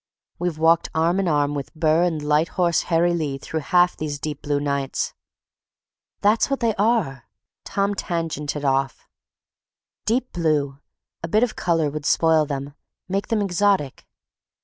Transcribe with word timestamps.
We've 0.39 0.57
walked 0.57 0.89
arm 0.95 1.19
and 1.19 1.29
arm 1.29 1.53
with 1.53 1.75
Burr 1.75 2.01
and 2.05 2.23
Light 2.23 2.47
Horse 2.57 2.81
Harry 2.89 3.13
Lee 3.13 3.37
through 3.37 3.59
half 3.59 3.95
these 3.95 4.17
deep 4.17 4.41
blue 4.41 4.59
nights." 4.59 5.13
"That's 6.21 6.49
what 6.49 6.59
they 6.59 6.73
are," 6.73 7.25
Tom 7.65 7.93
tangented 7.93 8.65
off, 8.65 9.07
"deep 10.07 10.33
blue—a 10.33 11.27
bit 11.27 11.43
of 11.43 11.55
color 11.55 11.91
would 11.91 12.07
spoil 12.07 12.47
them, 12.47 12.73
make 13.07 13.27
them 13.27 13.43
exotic. 13.43 14.07